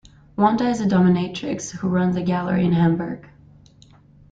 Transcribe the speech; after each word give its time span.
Wanda 0.35 0.67
is 0.67 0.81
a 0.81 0.87
dominatrix 0.87 1.69
who 1.77 1.87
runs 1.87 2.15
a 2.15 2.23
gallery 2.23 2.65
in 2.65 2.71
Hamburg. 2.73 3.29